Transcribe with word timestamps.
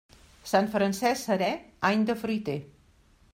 Sant 0.51 0.69
Francesc 0.75 1.27
serè, 1.29 1.51
any 1.91 2.07
de 2.09 2.17
fruiter. 2.23 2.57